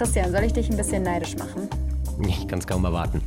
[0.00, 1.68] Christian, soll ich dich ein bisschen neidisch machen?
[2.26, 3.20] Ich kann es kaum erwarten.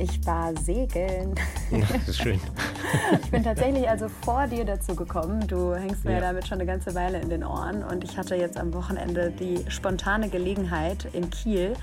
[0.00, 1.32] Ich war segeln.
[1.70, 2.40] Das ist schön.
[3.22, 5.46] Ich bin tatsächlich also vor dir dazu gekommen.
[5.46, 6.20] Du hängst mir ja.
[6.20, 7.82] damit schon eine ganze Weile in den Ohren.
[7.82, 11.74] Und ich hatte jetzt am Wochenende die spontane Gelegenheit in Kiel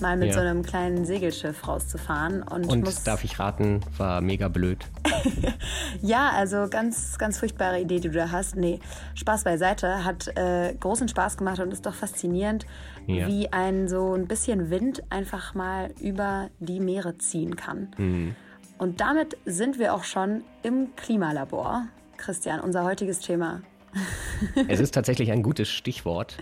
[0.00, 0.34] mal mit ja.
[0.34, 2.42] so einem kleinen Segelschiff rauszufahren.
[2.42, 4.84] Und, und muss darf ich raten, war mega blöd.
[6.02, 8.56] ja, also ganz, ganz furchtbare Idee, die du da hast.
[8.56, 8.80] Nee,
[9.14, 10.04] Spaß beiseite.
[10.04, 12.66] Hat äh, großen Spaß gemacht und ist doch faszinierend,
[13.06, 13.26] ja.
[13.26, 17.88] wie ein so ein bisschen Wind einfach mal über die Meere ziehen kann.
[17.96, 18.36] Mhm.
[18.78, 21.86] Und damit sind wir auch schon im Klimalabor.
[22.16, 23.62] Christian, unser heutiges Thema.
[24.68, 26.36] es ist tatsächlich ein gutes Stichwort.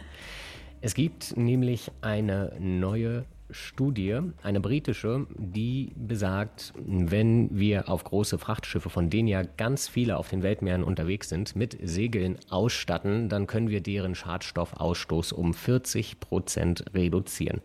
[0.80, 8.90] Es gibt nämlich eine neue Studie, eine britische, die besagt, wenn wir auf große Frachtschiffe,
[8.90, 13.68] von denen ja ganz viele auf den Weltmeeren unterwegs sind, mit Segeln ausstatten, dann können
[13.68, 17.60] wir deren Schadstoffausstoß um 40 Prozent reduzieren.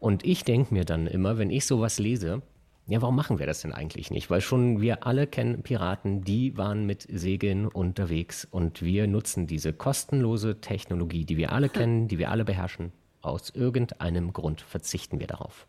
[0.00, 2.42] Und ich denke mir dann immer, wenn ich sowas lese,
[2.88, 4.30] ja, warum machen wir das denn eigentlich nicht?
[4.30, 9.74] Weil schon wir alle kennen Piraten, die waren mit Segeln unterwegs und wir nutzen diese
[9.74, 15.26] kostenlose Technologie, die wir alle kennen, die wir alle beherrschen, aus irgendeinem Grund verzichten wir
[15.26, 15.66] darauf.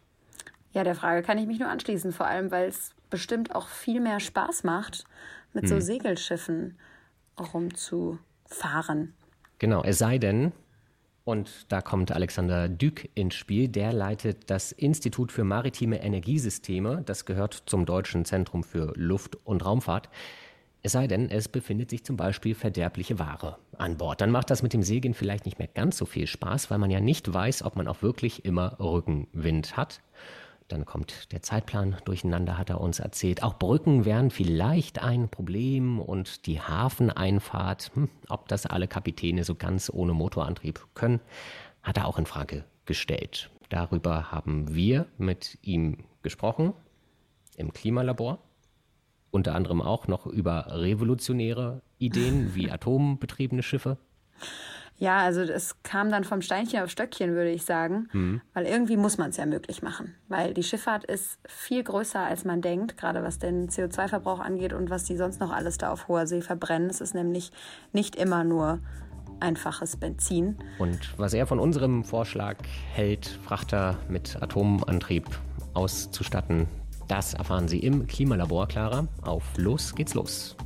[0.71, 3.99] Ja, der Frage kann ich mich nur anschließen, vor allem weil es bestimmt auch viel
[3.99, 5.03] mehr Spaß macht,
[5.51, 5.69] mit hm.
[5.69, 6.77] so Segelschiffen
[7.37, 9.13] rumzufahren.
[9.57, 10.53] Genau, es sei denn,
[11.23, 17.25] und da kommt Alexander Dück ins Spiel, der leitet das Institut für maritime Energiesysteme, das
[17.25, 20.09] gehört zum Deutschen Zentrum für Luft- und Raumfahrt.
[20.81, 24.21] Es sei denn, es befindet sich zum Beispiel verderbliche Ware an Bord.
[24.21, 26.89] Dann macht das mit dem Segeln vielleicht nicht mehr ganz so viel Spaß, weil man
[26.89, 30.01] ja nicht weiß, ob man auch wirklich immer Rückenwind hat.
[30.69, 33.43] Dann kommt der Zeitplan durcheinander, hat er uns erzählt.
[33.43, 39.55] Auch Brücken wären vielleicht ein Problem und die Hafeneinfahrt, hm, ob das alle Kapitäne so
[39.55, 41.19] ganz ohne Motorantrieb können,
[41.81, 43.49] hat er auch in Frage gestellt.
[43.69, 46.73] Darüber haben wir mit ihm gesprochen
[47.57, 48.39] im Klimalabor
[49.31, 53.97] unter anderem auch noch über revolutionäre Ideen wie atombetriebene Schiffe?
[54.99, 58.41] Ja, also es kam dann vom Steinchen auf Stöckchen, würde ich sagen, mhm.
[58.53, 62.43] weil irgendwie muss man es ja möglich machen, weil die Schifffahrt ist viel größer, als
[62.43, 66.09] man denkt, gerade was den CO2-Verbrauch angeht und was die sonst noch alles da auf
[66.09, 66.89] hoher See verbrennen.
[66.89, 67.51] Es ist nämlich
[67.93, 68.79] nicht immer nur
[69.39, 70.57] einfaches Benzin.
[70.79, 72.57] Und was er von unserem Vorschlag
[72.91, 75.25] hält, Frachter mit Atomantrieb
[75.75, 76.67] auszustatten,
[77.07, 79.07] das erfahren Sie im Klimalabor, Clara.
[79.21, 80.57] Auf los geht's los.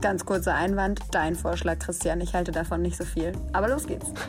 [0.00, 2.20] Ganz kurzer Einwand, dein Vorschlag, Christian.
[2.20, 3.32] Ich halte davon nicht so viel.
[3.52, 4.06] Aber los geht's.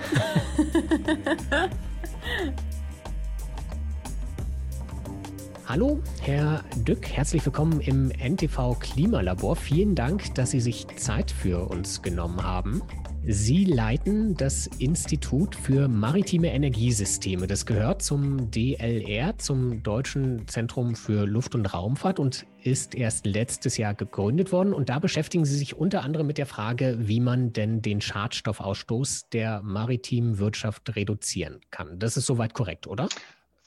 [5.68, 9.56] Hallo, Herr Dück, herzlich willkommen im NTV Klimalabor.
[9.56, 12.84] Vielen Dank, dass Sie sich Zeit für uns genommen haben.
[13.28, 17.48] Sie leiten das Institut für maritime Energiesysteme.
[17.48, 23.78] Das gehört zum DLR, zum Deutschen Zentrum für Luft- und Raumfahrt und ist erst letztes
[23.78, 24.76] Jahr gegründet worden.
[24.76, 29.30] Und da beschäftigen Sie sich unter anderem mit der Frage, wie man denn den Schadstoffausstoß
[29.30, 31.98] der maritimen Wirtschaft reduzieren kann.
[31.98, 33.10] Das ist soweit korrekt, oder?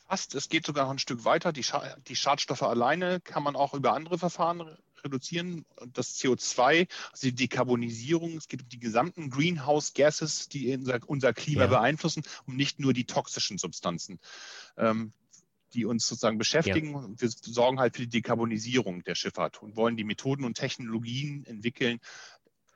[0.08, 0.36] Fast.
[0.36, 1.52] Es geht sogar noch ein Stück weiter.
[1.52, 5.64] Die, Scha die Schadstoffe alleine kann man auch über andere Verfahren reduzieren.
[5.92, 11.32] Das CO2, also die Dekarbonisierung, es geht um die gesamten Greenhouse Gases, die unser, unser
[11.32, 11.66] Klima ja.
[11.69, 14.19] beeinflussen und nicht nur die toxischen Substanzen.
[14.76, 15.12] Ähm,
[15.75, 16.92] die uns sozusagen beschäftigen.
[16.92, 17.08] Ja.
[17.16, 22.00] Wir sorgen halt für die Dekarbonisierung der Schifffahrt und wollen die Methoden und Technologien entwickeln,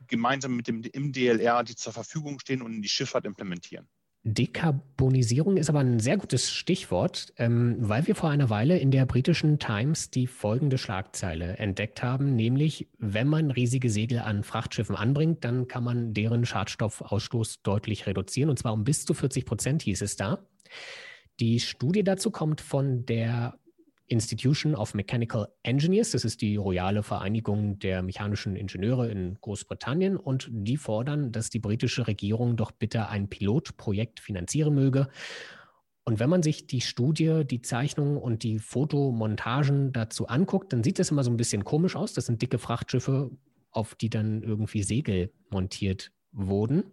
[0.09, 3.89] gemeinsam mit dem im DLR, die zur Verfügung stehen und in die Schifffahrt implementieren.
[4.25, 9.05] Dekarbonisierung ist aber ein sehr gutes Stichwort, ähm, weil wir vor einer Weile in der
[9.05, 15.45] britischen Times die folgende Schlagzeile entdeckt haben, nämlich wenn man riesige Segel an Frachtschiffen anbringt,
[15.45, 20.03] dann kann man deren Schadstoffausstoß deutlich reduzieren, und zwar um bis zu 40 Prozent hieß
[20.03, 20.47] es da.
[21.41, 23.59] Die Studie dazu kommt von der
[24.13, 26.11] Institution of Mechanical Engineers.
[26.11, 30.19] Das ist die royale Vereinigung der mechanischen Ingenieure in Großbritannien.
[30.19, 35.09] Und die fordern, dass die britische Regierung doch bitte ein Pilotprojekt finanzieren möge.
[36.05, 40.99] Und wenn man sich die Studie, die Zeichnungen und die Fotomontagen dazu anguckt, dann sieht
[40.99, 42.13] das immer so ein bisschen komisch aus.
[42.13, 43.31] Das sind dicke Frachtschiffe,
[43.71, 46.85] auf die dann irgendwie Segel montiert wurden.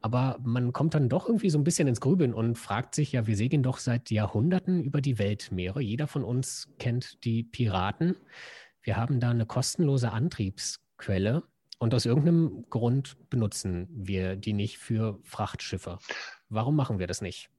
[0.00, 3.26] Aber man kommt dann doch irgendwie so ein bisschen ins Grübeln und fragt sich, ja,
[3.26, 5.82] wir segeln doch seit Jahrhunderten über die Weltmeere.
[5.82, 8.16] Jeder von uns kennt die Piraten.
[8.82, 11.42] Wir haben da eine kostenlose Antriebsquelle
[11.78, 15.98] und aus irgendeinem Grund benutzen wir die nicht für Frachtschiffe.
[16.48, 17.50] Warum machen wir das nicht?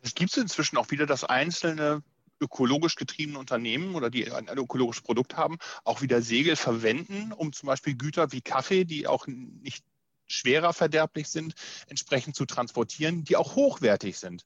[0.00, 2.02] Es gibt inzwischen auch wieder, dass einzelne
[2.40, 7.68] ökologisch getriebene Unternehmen oder die ein, ökologisches Produkt haben, auch wieder Segel verwenden, um zum
[7.68, 9.84] Beispiel Güter wie Kaffee, die auch nicht
[10.26, 11.54] schwerer verderblich sind,
[11.88, 14.44] entsprechend zu transportieren, die auch hochwertig sind.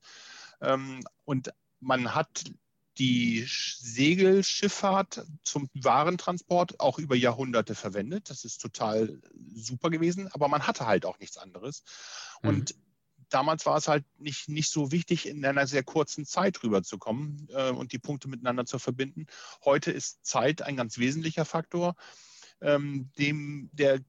[0.60, 2.44] Ähm, und man hat
[2.98, 8.28] die Segelschifffahrt zum Warentransport auch über Jahrhunderte verwendet.
[8.28, 9.20] Das ist total
[9.54, 11.84] super gewesen, aber man hatte halt auch nichts anderes.
[12.42, 12.48] Mhm.
[12.48, 12.74] Und
[13.28, 17.70] damals war es halt nicht, nicht so wichtig, in einer sehr kurzen Zeit rüberzukommen äh,
[17.70, 19.26] und die Punkte miteinander zu verbinden.
[19.64, 21.94] Heute ist Zeit ein ganz wesentlicher Faktor,
[22.60, 24.00] ähm, dem der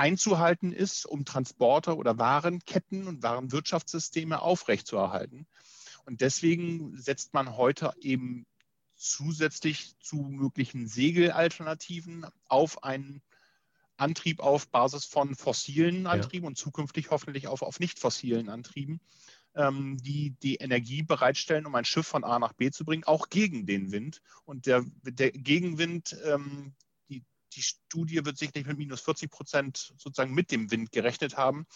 [0.00, 5.46] einzuhalten ist, um Transporter oder Warenketten und Warenwirtschaftssysteme aufrechtzuerhalten.
[6.06, 8.46] Und deswegen setzt man heute eben
[8.94, 13.20] zusätzlich zu möglichen Segelalternativen auf einen
[13.98, 16.48] Antrieb auf Basis von fossilen Antrieben ja.
[16.48, 19.02] und zukünftig hoffentlich auf, auf nicht fossilen Antrieben,
[19.54, 23.28] ähm, die die Energie bereitstellen, um ein Schiff von A nach B zu bringen, auch
[23.28, 24.22] gegen den Wind.
[24.46, 26.74] Und der, der Gegenwind, ähm,
[27.50, 31.36] die, die Studie wird sich nicht mit minus 40 Prozent sozusagen mit dem Wind gerechnet
[31.36, 31.66] haben.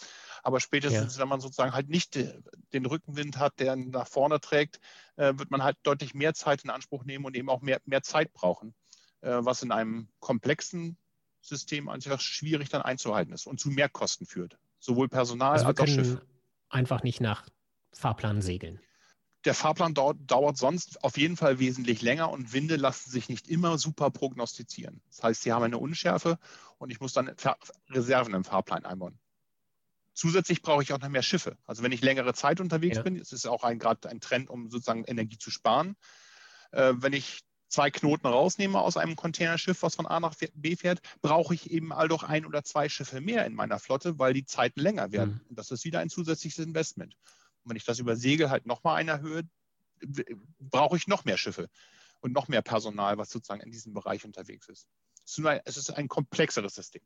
[0.43, 1.21] Aber spätestens, ja.
[1.21, 2.15] wenn man sozusagen halt nicht
[2.73, 4.79] den Rückenwind hat, der nach vorne trägt,
[5.15, 8.03] äh, wird man halt deutlich mehr Zeit in Anspruch nehmen und eben auch mehr, mehr
[8.03, 8.73] Zeit brauchen,
[9.21, 10.97] äh, was in einem komplexen
[11.41, 14.57] System einfach schwierig dann einzuhalten ist und zu Mehrkosten führt.
[14.79, 16.21] Sowohl Personal also als auch Schiff.
[16.69, 17.47] Einfach nicht nach
[17.93, 18.79] Fahrplan segeln.
[19.45, 23.47] Der Fahrplan dauert, dauert, sonst auf jeden Fall wesentlich länger und Winde lassen sich nicht
[23.47, 25.01] immer super prognostizieren.
[25.07, 26.39] Das heißt, sie haben eine Unschärfe
[26.77, 27.31] und ich muss dann
[27.89, 29.19] Reserven im Fahrplan einbauen.
[30.13, 31.57] Zusätzlich brauche ich auch noch mehr Schiffe.
[31.65, 33.03] Also wenn ich längere Zeit unterwegs ja.
[33.03, 35.95] bin, ist es auch gerade ein Trend, um sozusagen Energie zu sparen.
[36.71, 41.01] Äh, wenn ich zwei Knoten rausnehme aus einem Containerschiff, was von A nach B fährt,
[41.21, 44.45] brauche ich eben all doch ein oder zwei Schiffe mehr in meiner Flotte, weil die
[44.45, 45.41] Zeiten länger werden.
[45.43, 45.49] Mhm.
[45.49, 47.17] Und das ist wieder ein zusätzliches Investment.
[47.65, 49.43] Wenn ich das über halt nochmal einer erhöhe,
[50.59, 51.69] brauche ich noch mehr Schiffe
[52.21, 54.87] und noch mehr Personal, was sozusagen in diesem Bereich unterwegs ist.
[55.65, 57.01] Es ist ein komplexeres System.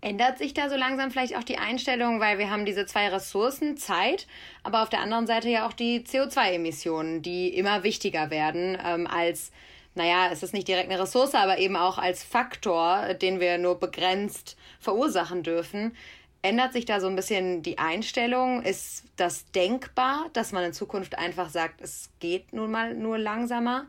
[0.00, 3.76] Ändert sich da so langsam vielleicht auch die Einstellung, weil wir haben diese zwei Ressourcen,
[3.76, 4.26] Zeit,
[4.62, 9.52] aber auf der anderen Seite ja auch die CO2-Emissionen, die immer wichtiger werden ähm, als
[9.96, 13.80] naja, es ist nicht direkt eine Ressource, aber eben auch als Faktor, den wir nur
[13.80, 15.96] begrenzt verursachen dürfen.
[16.42, 18.62] Ändert sich da so ein bisschen die Einstellung?
[18.62, 23.86] Ist das denkbar, dass man in Zukunft einfach sagt, es geht nun mal nur langsamer?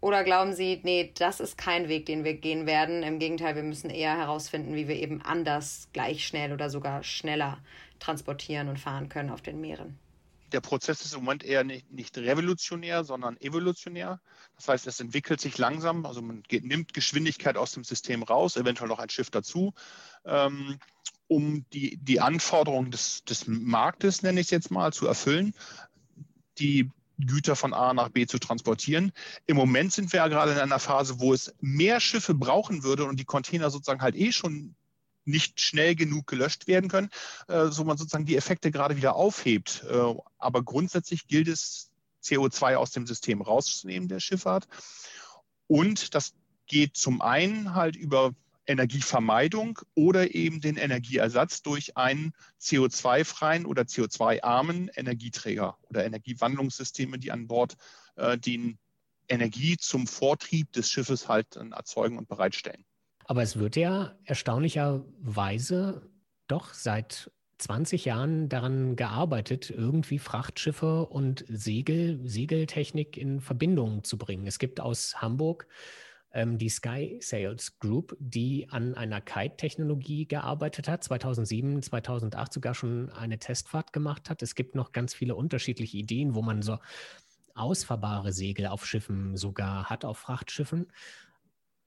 [0.00, 3.02] Oder glauben Sie, nee, das ist kein Weg, den wir gehen werden?
[3.02, 7.58] Im Gegenteil, wir müssen eher herausfinden, wie wir eben anders, gleich schnell oder sogar schneller
[7.98, 9.98] transportieren und fahren können auf den Meeren
[10.52, 14.20] der Prozess ist im Moment eher nicht, nicht, revolutionär, sondern evolutionär.
[14.56, 18.56] Das heißt, es entwickelt sich langsam, also man geht, nimmt Geschwindigkeit aus dem System raus,
[18.56, 19.74] eventuell noch ein Schiff dazu,
[20.24, 20.78] ähm,
[21.28, 25.54] um die, die Anforderungen des, des Marktes, nenne ich es jetzt mal, zu erfüllen,
[26.58, 29.12] die Güter von A nach B zu transportieren.
[29.46, 33.04] Im Moment sind wir ja gerade in einer Phase, wo es mehr Schiffe brauchen würde
[33.04, 34.74] und die Container sozusagen halt eh schon
[35.24, 37.10] nicht schnell genug gelöscht werden können,
[37.48, 39.84] äh, so man sozusagen die Effekte gerade wieder aufhebt.
[39.88, 41.90] Äh, aber grundsätzlich gilt es,
[42.24, 44.66] CO2 aus dem System rauszunehmen der Schifffahrt.
[45.66, 46.34] Und das
[46.66, 48.32] geht zum einen halt über
[48.68, 57.48] Energievermeidung oder eben den Energieersatz durch einen CO2-freien oder CO2-armen Energieträger oder Energiewandlungssysteme, die an
[57.48, 57.76] Bord
[58.16, 58.78] äh, den
[59.28, 62.84] Energie zum Vortrieb des Schiffes halt erzeugen und bereitstellen.
[63.24, 66.10] Aber es wird ja erstaunlicherweise
[66.46, 74.46] doch seit 20 Jahren daran gearbeitet, irgendwie Frachtschiffe und Segel, Segeltechnik in Verbindung zu bringen.
[74.46, 75.66] Es gibt aus Hamburg
[76.32, 83.10] ähm, die Sky Sales Group, die an einer Kite-Technologie gearbeitet hat, 2007, 2008 sogar schon
[83.10, 84.42] eine Testfahrt gemacht hat.
[84.42, 86.78] Es gibt noch ganz viele unterschiedliche Ideen, wo man so
[87.54, 90.86] ausfahrbare Segel auf Schiffen sogar hat, auf Frachtschiffen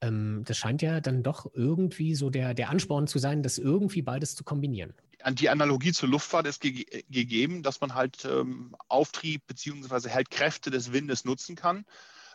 [0.02, 4.02] ähm, das scheint ja dann doch irgendwie so der, der Ansporn zu sein, das irgendwie
[4.02, 4.92] beides zu kombinieren.
[5.34, 10.10] Die Analogie zur Luftfahrt ist ge gegeben, dass man halt ähm, Auftrieb bzw.
[10.10, 11.84] halt Kräfte des Windes nutzen kann,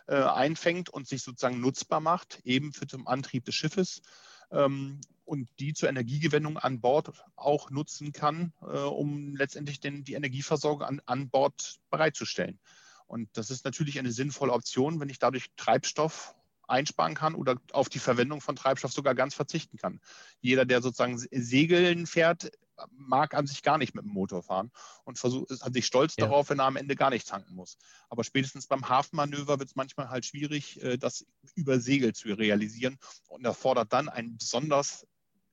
[0.08, 4.02] äh, einfängt und sich sozusagen nutzbar macht, eben für den Antrieb des Schiffes.
[4.50, 10.14] Ähm, und die zur Energiegewinnung an Bord auch nutzen kann, äh, um letztendlich den, die
[10.14, 12.58] Energieversorgung an, an Bord bereitzustellen.
[13.06, 16.34] Und das ist natürlich eine sinnvolle Option, wenn ich dadurch Treibstoff
[16.66, 20.00] einsparen kann oder auf die Verwendung von Treibstoff sogar ganz verzichten kann.
[20.40, 22.50] Jeder, der sozusagen Segeln fährt,
[22.90, 24.70] mag an sich gar nicht mit dem Motor fahren
[25.04, 26.26] und versucht, hat sich stolz ja.
[26.26, 27.78] darauf, wenn er am Ende gar nicht tanken muss.
[28.08, 32.98] Aber spätestens beim Hafenmanöver wird es manchmal halt schwierig, äh, das über Segel zu realisieren
[33.28, 35.06] und erfordert dann ein besonders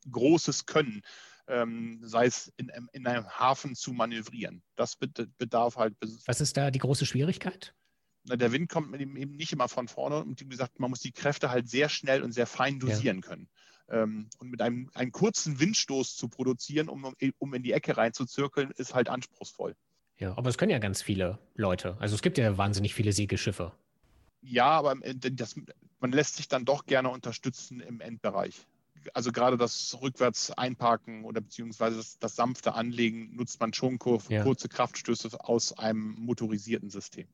[0.10, 1.02] großes Können,
[1.48, 4.64] ähm, sei es in, in einem Hafen zu manövrieren.
[4.76, 5.96] Das bedarf halt.
[6.26, 7.74] Was ist da die große Schwierigkeit?
[8.28, 11.52] der Wind kommt eben nicht immer von vorne und wie gesagt, man muss die Kräfte
[11.52, 13.28] halt sehr schnell und sehr fein dosieren ja.
[13.28, 13.50] können.
[13.90, 18.72] Ähm, und mit einem, einem kurzen Windstoß zu produzieren, um, um in die Ecke reinzuzirkeln,
[18.72, 19.76] ist halt anspruchsvoll.
[20.18, 21.98] Ja, aber es können ja ganz viele Leute.
[22.00, 23.74] Also es gibt ja wahnsinnig viele Segelschiffe.
[24.42, 25.56] Ja, aber das,
[26.00, 28.68] man lässt sich dann doch gerne unterstützen im Endbereich.
[29.14, 34.34] Also gerade das rückwärts einparken oder beziehungsweise das, das sanfte Anlegen nutzt man schon kurze
[34.34, 34.44] ja.
[34.44, 37.28] Kraftstöße aus einem motorisierten System.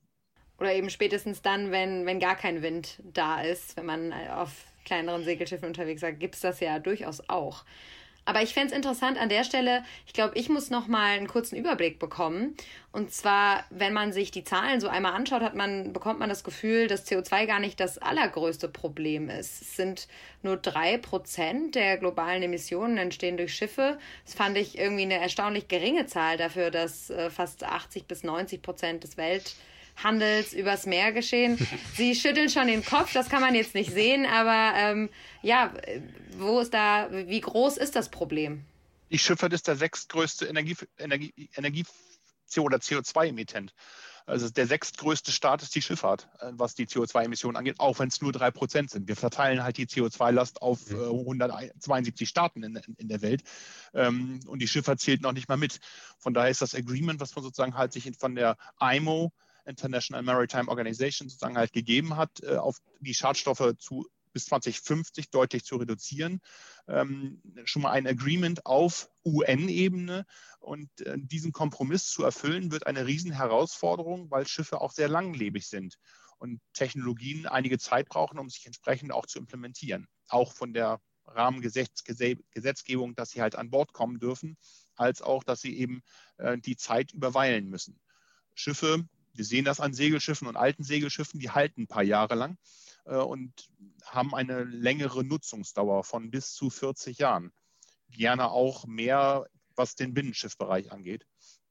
[0.58, 4.52] Oder eben spätestens dann, wenn, wenn gar kein Wind da ist, wenn man auf
[4.86, 7.64] kleineren Segelschiffen unterwegs ist, gibt es das ja durchaus auch.
[8.24, 11.28] Aber ich fände es interessant an der Stelle, ich glaube, ich muss noch mal einen
[11.28, 12.56] kurzen Überblick bekommen.
[12.92, 16.44] Und zwar, wenn man sich die Zahlen so einmal anschaut, hat man, bekommt man das
[16.44, 19.62] Gefühl, dass CO2 gar nicht das allergrößte Problem ist.
[19.62, 20.08] Es sind
[20.44, 23.98] nur drei Prozent der globalen Emissionen entstehen durch Schiffe.
[24.24, 28.62] Das fand ich irgendwie eine erstaunlich geringe Zahl dafür, dass äh, fast 80 bis 90
[28.62, 29.56] Prozent des Welt
[30.04, 31.58] Handels übers Meer geschehen.
[31.96, 35.10] Sie schütteln schon den Kopf, das kann man jetzt nicht sehen, aber ähm,
[35.42, 35.74] ja,
[36.38, 38.64] wo ist da, wie groß ist das Problem?
[39.12, 41.86] Die Schifffahrt ist der sechstgrößte Energie, Energie, Energie
[42.58, 43.74] oder CO2-Emittent.
[44.26, 48.22] Also der sechstgrößte Staat ist die Schifffahrt, äh, was die CO2-Emissionen angeht, auch wenn es
[48.22, 49.08] nur drei Prozent sind.
[49.08, 53.44] Wir verteilen halt die CO2-Last auf äh, 172 Staaten in, in der Welt
[53.94, 55.80] ähm, und die Schifffahrt zählt noch nicht mal mit.
[56.20, 59.32] Von daher ist das Agreement, was man sozusagen halt sich von der IMO
[59.66, 65.64] International Maritime Organization sozusagen halt gegeben hat, äh, auf die Schadstoffe zu bis 2050 deutlich
[65.64, 66.42] zu reduzieren.
[66.88, 70.26] Ähm, schon mal ein Agreement auf UN-Ebene.
[70.60, 75.98] Und äh, diesen Kompromiss zu erfüllen, wird eine Riesenherausforderung, weil Schiffe auch sehr langlebig sind
[76.38, 80.08] und Technologien einige Zeit brauchen, um sich entsprechend auch zu implementieren.
[80.28, 84.58] Auch von der Rahmengesetzgebung, dass sie halt an Bord kommen dürfen,
[84.96, 86.02] als auch, dass sie eben
[86.38, 88.00] äh, die Zeit überweilen müssen.
[88.54, 89.08] Schiffe
[89.42, 92.58] wir sehen das an Segelschiffen und alten Segelschiffen, die halten ein paar Jahre lang
[93.06, 93.72] äh, und
[94.06, 97.52] haben eine längere Nutzungsdauer von bis zu 40 Jahren.
[98.12, 101.26] Gerne auch mehr, was den Binnenschiffbereich angeht.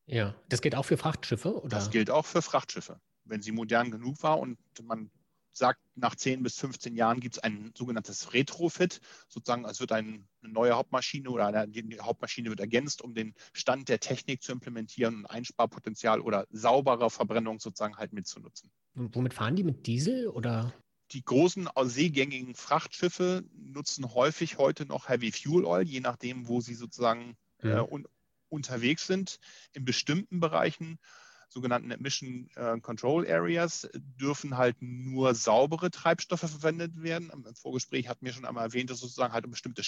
[0.06, 1.62] Ja, das gilt auch für Frachtschiffe?
[1.62, 1.68] Oder?
[1.68, 3.00] Das gilt auch für Frachtschiffe.
[3.22, 5.12] Wenn sie modern genug war und man
[5.52, 9.00] sagt, nach 10 bis 15 Jahren gibt es ein sogenanntes Retrofit.
[9.28, 13.88] Sozusagen, es wird eine neue Hauptmaschine oder eine, die Hauptmaschine wird ergänzt, um den Stand
[13.88, 18.70] der Technik zu implementieren und Einsparpotenzial oder sauberer Verbrennung sozusagen halt mitzunutzen.
[18.94, 20.72] Und womit fahren die mit Diesel oder?
[21.12, 26.74] Die großen seegängigen Frachtschiffe nutzen häufig heute noch Heavy Fuel Oil, je nachdem, wo sie
[26.74, 27.70] sozusagen mhm.
[27.70, 28.06] äh, un
[28.48, 29.38] unterwegs sind.
[29.72, 30.98] In bestimmten Bereichen
[31.50, 37.30] sogenannten Emission äh, Control Areas dürfen halt nur saubere Treibstoffe verwendet werden.
[37.30, 39.82] Im Vorgespräch hatten wir schon einmal erwähnt, dass es sozusagen halt um bestimmte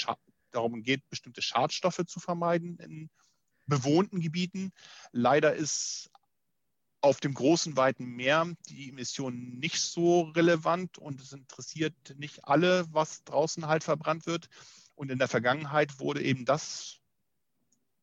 [0.51, 3.11] darum geht, bestimmte Schadstoffe zu vermeiden in
[3.67, 4.73] bewohnten Gebieten.
[5.13, 6.11] Leider ist
[7.01, 12.87] auf dem großen, weiten Meer die Emission nicht so relevant und es interessiert nicht alle,
[12.91, 14.49] was draußen halt verbrannt wird.
[14.95, 17.02] Und in der Vergangenheit wurde eben das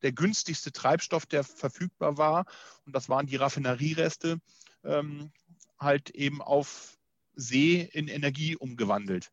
[0.01, 2.46] der günstigste Treibstoff, der verfügbar war.
[2.86, 4.39] Und das waren die Raffineriereste,
[4.84, 5.32] ähm,
[5.79, 6.98] halt eben auf
[7.36, 9.32] See in Energie umgewandelt.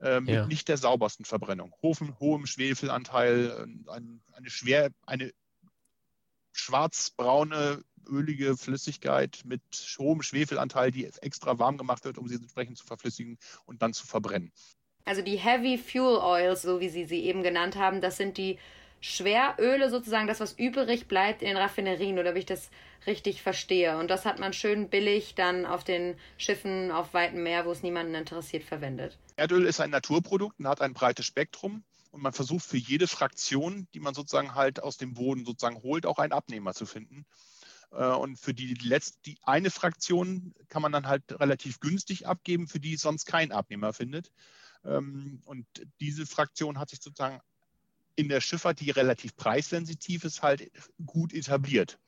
[0.00, 0.46] Äh, mit ja.
[0.46, 1.74] nicht der saubersten Verbrennung.
[1.82, 5.32] Hohen, hohem Schwefelanteil, äh, ein, eine schwer, eine
[6.52, 9.62] schwarzbraune, ölige Flüssigkeit mit
[9.98, 14.06] hohem Schwefelanteil, die extra warm gemacht wird, um sie entsprechend zu verflüssigen und dann zu
[14.06, 14.52] verbrennen.
[15.04, 18.58] Also die Heavy Fuel Oils, so wie Sie sie eben genannt haben, das sind die
[19.00, 22.70] Schweröle sozusagen das, was übrig bleibt in den Raffinerien, oder wie ich das
[23.06, 23.96] richtig verstehe.
[23.98, 27.82] Und das hat man schön billig dann auf den Schiffen auf weitem Meer, wo es
[27.82, 29.18] niemanden interessiert, verwendet.
[29.36, 31.84] Erdöl ist ein Naturprodukt und hat ein breites Spektrum.
[32.10, 36.06] Und man versucht für jede Fraktion, die man sozusagen halt aus dem Boden sozusagen holt,
[36.06, 37.26] auch einen Abnehmer zu finden.
[37.92, 42.66] Äh, und für die, letzte, die eine Fraktion kann man dann halt relativ günstig abgeben,
[42.66, 44.32] für die sonst kein Abnehmer findet.
[44.84, 45.66] Ähm, und
[46.00, 47.40] diese Fraktion hat sich sozusagen
[48.18, 50.72] in der Schifffahrt, die relativ preissensitiv ist, halt
[51.06, 52.00] gut etabliert.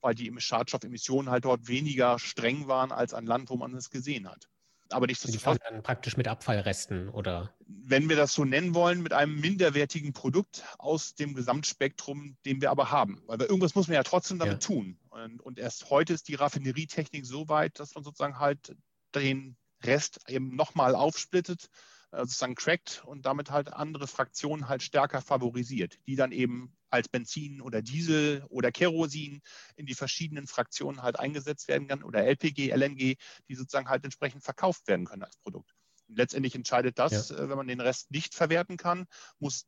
[0.00, 4.28] Weil die Schadstoffemissionen halt dort weniger streng waren als an Land, wo man es gesehen
[4.30, 4.48] hat.
[4.90, 5.58] Aber nichtsdestotrotz.
[5.68, 7.52] dann praktisch mit Abfallresten oder?
[7.66, 12.70] Wenn wir das so nennen wollen, mit einem minderwertigen Produkt aus dem Gesamtspektrum, den wir
[12.70, 13.20] aber haben.
[13.26, 14.68] Weil irgendwas muss man ja trotzdem damit ja.
[14.68, 14.98] tun.
[15.10, 18.76] Und, und erst heute ist die Raffinerietechnik so weit, dass man sozusagen halt
[19.16, 21.68] den Rest eben nochmal aufsplittet
[22.10, 27.60] sozusagen crackt und damit halt andere Fraktionen halt stärker favorisiert, die dann eben als Benzin
[27.60, 29.42] oder Diesel oder Kerosin
[29.76, 33.16] in die verschiedenen Fraktionen halt eingesetzt werden kann oder LPG, LNG,
[33.48, 35.74] die sozusagen halt entsprechend verkauft werden können als Produkt.
[36.08, 37.36] Und letztendlich entscheidet das, ja.
[37.36, 39.06] Äh, wenn man den Rest nicht verwerten kann,
[39.38, 39.66] muss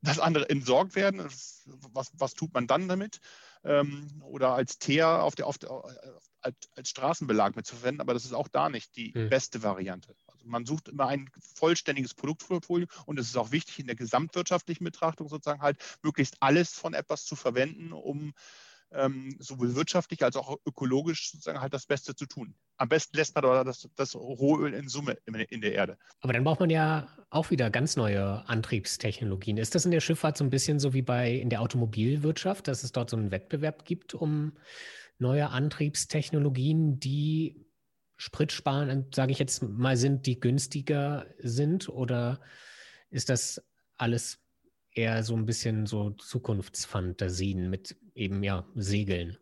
[0.00, 1.24] das andere entsorgt werden.
[1.92, 3.20] Was, was tut man dann damit?
[3.64, 5.70] Ähm, oder als Teer auf der, auf der,
[6.40, 9.28] als, als Straßenbelag mitzuverwenden, aber das ist auch da nicht die mhm.
[9.28, 10.14] beste Variante.
[10.44, 15.28] Man sucht immer ein vollständiges Produktportfolio und es ist auch wichtig in der gesamtwirtschaftlichen Betrachtung
[15.28, 18.32] sozusagen halt möglichst alles von etwas zu verwenden, um
[18.92, 22.54] ähm, sowohl wirtschaftlich als auch ökologisch sozusagen halt das Beste zu tun.
[22.76, 25.98] Am besten lässt man das, das Rohöl in Summe in der Erde.
[26.20, 29.58] Aber dann braucht man ja auch wieder ganz neue Antriebstechnologien.
[29.58, 32.82] Ist das in der Schifffahrt so ein bisschen so wie bei in der Automobilwirtschaft, dass
[32.82, 34.52] es dort so einen Wettbewerb gibt um
[35.18, 37.67] neue Antriebstechnologien, die
[38.18, 41.88] spritsparend, sage ich jetzt mal, sind, die günstiger sind?
[41.88, 42.40] Oder
[43.10, 43.62] ist das
[43.96, 44.38] alles
[44.92, 49.38] eher so ein bisschen so Zukunftsfantasien mit eben ja Segeln?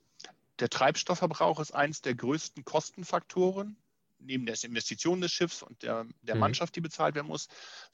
[0.61, 3.76] Der Treibstoffverbrauch ist eines der größten Kostenfaktoren
[4.18, 6.40] neben der Investition des Schiffs und der, der mhm.
[6.40, 7.49] Mannschaft, die bezahlt werden muss,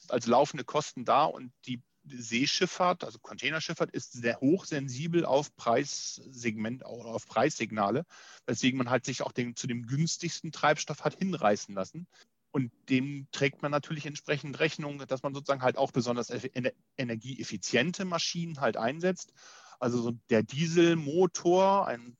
[0.07, 7.09] als laufende Kosten da und die Seeschifffahrt, also Containerschifffahrt, ist sehr hochsensibel auf Preissegment oder
[7.09, 8.05] auf Preissignale,
[8.45, 12.07] weswegen man halt sich auch den, zu dem günstigsten Treibstoff hat hinreißen lassen.
[12.51, 16.31] Und dem trägt man natürlich entsprechend Rechnung, dass man sozusagen halt auch besonders
[16.97, 19.33] energieeffiziente Maschinen halt einsetzt.
[19.79, 22.15] Also so der Dieselmotor, ein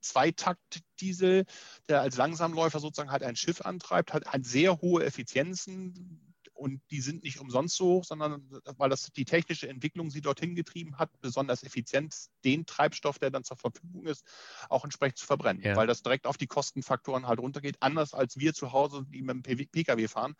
[0.00, 1.44] Zweitakt-Diesel,
[1.88, 6.27] der als Langsamläufer sozusagen halt ein Schiff antreibt, hat, hat sehr hohe Effizienzen,
[6.58, 8.42] und die sind nicht umsonst so hoch, sondern
[8.76, 13.44] weil das die technische Entwicklung sie dorthin getrieben hat, besonders effizient den Treibstoff, der dann
[13.44, 14.24] zur Verfügung ist,
[14.68, 15.76] auch entsprechend zu verbrennen, ja.
[15.76, 19.46] weil das direkt auf die Kostenfaktoren halt runtergeht, anders als wir zu Hause, die mit
[19.46, 20.34] dem Pkw fahren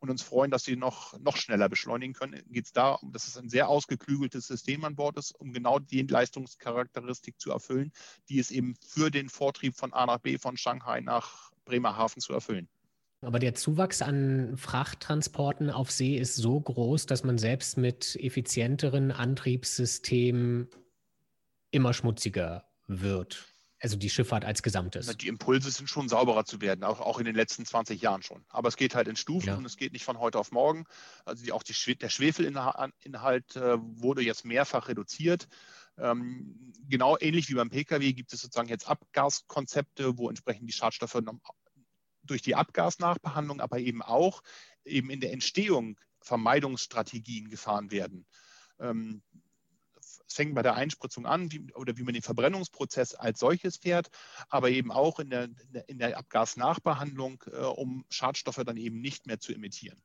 [0.00, 2.42] und uns freuen, dass sie noch, noch schneller beschleunigen können.
[2.50, 6.02] Geht es darum, dass es ein sehr ausgeklügeltes System an Bord ist, um genau die
[6.02, 7.92] Leistungscharakteristik zu erfüllen,
[8.28, 12.32] die es eben für den Vortrieb von A nach B, von Shanghai nach Bremerhaven zu
[12.32, 12.68] erfüllen.
[13.22, 19.12] Aber der Zuwachs an Frachttransporten auf See ist so groß, dass man selbst mit effizienteren
[19.12, 20.68] Antriebssystemen
[21.70, 23.46] immer schmutziger wird.
[23.82, 25.16] Also die Schifffahrt als Gesamtes.
[25.16, 28.44] Die Impulse sind schon sauberer zu werden, auch, auch in den letzten 20 Jahren schon.
[28.48, 29.56] Aber es geht halt in Stufen ja.
[29.56, 30.84] und es geht nicht von heute auf morgen.
[31.24, 35.48] Also die, auch die, der Schwefelinhalt äh, wurde jetzt mehrfach reduziert.
[35.96, 41.18] Ähm, genau ähnlich wie beim Pkw gibt es sozusagen jetzt Abgaskonzepte, wo entsprechend die Schadstoffe
[42.30, 44.42] durch die Abgasnachbehandlung, aber eben auch
[44.84, 48.26] eben in der Entstehung Vermeidungsstrategien gefahren werden.
[48.78, 49.22] Ähm,
[49.96, 54.10] es fängt bei der Einspritzung an wie, oder wie man den Verbrennungsprozess als solches fährt,
[54.48, 55.48] aber eben auch in der,
[55.88, 60.00] in der Abgasnachbehandlung, äh, um Schadstoffe dann eben nicht mehr zu emittieren.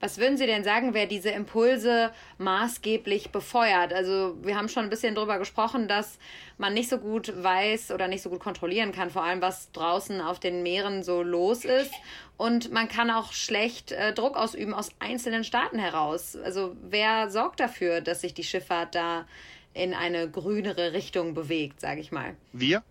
[0.00, 3.92] Was würden Sie denn sagen, wer diese Impulse maßgeblich befeuert?
[3.92, 6.18] Also wir haben schon ein bisschen darüber gesprochen, dass
[6.56, 10.22] man nicht so gut weiß oder nicht so gut kontrollieren kann, vor allem was draußen
[10.22, 11.92] auf den Meeren so los ist.
[12.38, 16.34] Und man kann auch schlecht äh, Druck ausüben aus einzelnen Staaten heraus.
[16.34, 19.26] Also wer sorgt dafür, dass sich die Schifffahrt da
[19.74, 22.34] in eine grünere Richtung bewegt, sage ich mal?
[22.52, 22.82] Wir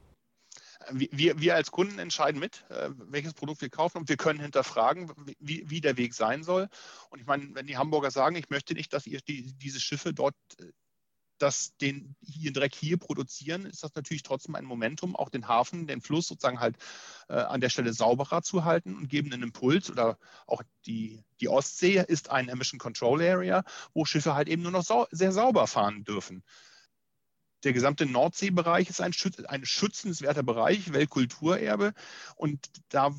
[0.91, 5.11] wir, wir als Kunden entscheiden mit, äh, welches Produkt wir kaufen und wir können hinterfragen,
[5.39, 6.69] wie, wie der Weg sein soll.
[7.09, 10.13] Und ich meine, wenn die Hamburger sagen, ich möchte nicht, dass ihr die, diese Schiffe
[10.13, 10.71] dort äh,
[11.37, 15.87] das den hier Dreck hier produzieren, ist das natürlich trotzdem ein Momentum, auch den Hafen,
[15.87, 16.75] den Fluss sozusagen halt
[17.29, 21.47] äh, an der Stelle sauberer zu halten und geben einen Impuls oder auch die, die
[21.47, 23.63] Ostsee ist ein Emission Control Area,
[23.93, 26.43] wo Schiffe halt eben nur noch sau sehr sauber fahren dürfen
[27.63, 31.93] der gesamte Nordseebereich ist ein, Schütz, ein schützenswerter Bereich, Weltkulturerbe.
[32.35, 33.13] Und da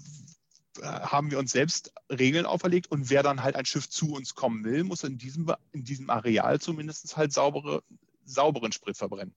[0.79, 2.91] äh, haben wir uns selbst Regeln auferlegt.
[2.91, 6.11] Und wer dann halt ein Schiff zu uns kommen will, muss in diesem, in diesem
[6.11, 7.83] Areal zumindest halt saubere,
[8.25, 9.35] sauberen Sprit verbrennen.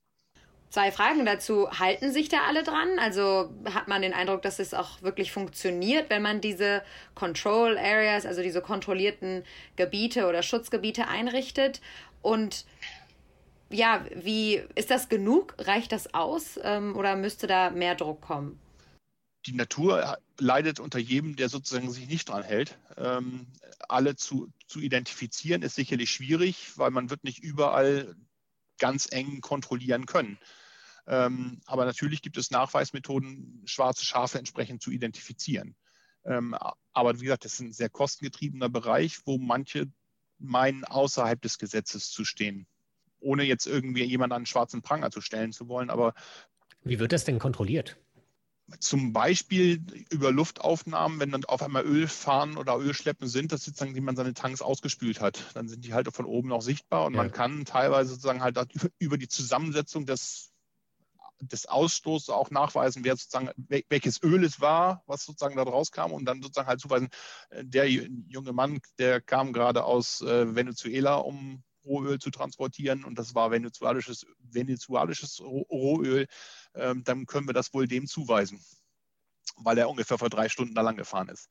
[0.69, 1.69] Zwei Fragen dazu.
[1.69, 2.97] Halten sich da alle dran?
[2.97, 6.81] Also hat man den Eindruck, dass es auch wirklich funktioniert, wenn man diese
[7.13, 9.43] Control Areas, also diese kontrollierten
[9.75, 11.79] Gebiete oder Schutzgebiete einrichtet?
[12.23, 12.65] Und
[13.73, 15.55] ja, wie ist das genug?
[15.57, 18.59] Reicht das aus ähm, oder müsste da mehr Druck kommen?
[19.45, 22.77] Die Natur leidet unter jedem, der sozusagen sich nicht dran hält.
[22.97, 23.47] Ähm,
[23.89, 28.15] alle zu, zu identifizieren ist sicherlich schwierig, weil man wird nicht überall
[28.77, 30.38] ganz eng kontrollieren können.
[31.05, 35.75] Ähm, aber natürlich gibt es Nachweismethoden, schwarze Schafe entsprechend zu identifizieren.
[36.23, 36.55] Ähm,
[36.93, 39.91] aber wie gesagt, das ist ein sehr kostengetriebener Bereich, wo manche
[40.39, 42.65] meinen, außerhalb des Gesetzes zu stehen
[43.23, 45.89] ohne jetzt irgendwie jemanden an einen schwarzen Pranger zu stellen zu wollen.
[45.89, 46.13] Aber
[46.83, 47.97] wie wird das denn kontrolliert?
[48.79, 54.15] Zum Beispiel über Luftaufnahmen, wenn dann auf einmal Ölfahren oder Ölschleppen sind, das sozusagen, man
[54.15, 55.43] seine Tanks ausgespült hat.
[55.53, 57.17] Dann sind die halt von oben noch sichtbar und ja.
[57.17, 58.57] man kann teilweise sozusagen halt
[58.99, 60.53] über die Zusammensetzung des,
[61.41, 63.49] des Ausstoßes auch nachweisen, wer sozusagen,
[63.89, 67.09] welches Öl es war, was sozusagen da rauskam und dann sozusagen halt zuweisen,
[67.49, 73.17] äh, der junge Mann, der kam gerade aus äh, Venezuela, um Rohöl zu transportieren und
[73.17, 76.27] das war venezuelisches, venezuelisches Rohöl,
[76.75, 78.63] ähm, dann können wir das wohl dem zuweisen,
[79.57, 81.49] weil er ungefähr vor drei Stunden da lang gefahren ist.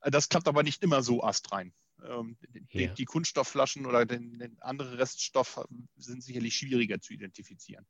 [0.00, 1.72] Äh, das klappt aber nicht immer so astrein.
[2.02, 2.36] Ähm,
[2.72, 5.60] die, die, Kunststoffflaschen oder den, den andere Reststoff
[5.96, 7.86] sind sicherlich schwieriger zu identifizieren.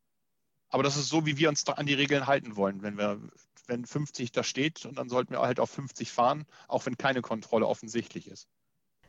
[0.68, 2.82] Aber das ist so, wie wir uns da an die Regeln halten wollen.
[2.82, 3.20] Wenn wir,
[3.66, 7.22] wenn 50 da steht und dann sollten wir halt auf 50 fahren, auch wenn keine
[7.22, 8.48] Kontrolle offensichtlich ist.